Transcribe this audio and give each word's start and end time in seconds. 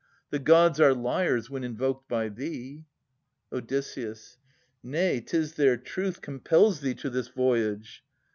The 0.31 0.39
gods 0.39 0.79
are 0.79 0.95
liars 0.95 1.51
when 1.51 1.63
invoked 1.63 2.09
by 2.09 2.27
thee. 2.29 2.85
Od. 3.51 3.71
Nay, 4.81 5.19
'tis 5.21 5.53
their 5.53 5.77
truth 5.77 6.21
compels 6.21 6.81
thee 6.81 6.95
to 6.95 7.09
this 7.11 7.27
voyage. 7.27 8.03